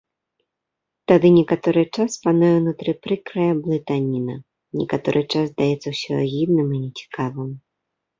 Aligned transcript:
Тады 1.09 1.27
некаторы 1.39 1.81
час 1.95 2.11
пануе 2.23 2.49
ўнутры 2.59 2.91
прыкрая 3.03 3.45
блытаніна, 3.65 4.35
некаторы 4.81 5.19
час 5.31 5.45
здаецца 5.53 5.87
ўсё 5.97 6.13
агідным 6.23 6.67
і 6.79 6.81
нецікавым. 6.87 7.51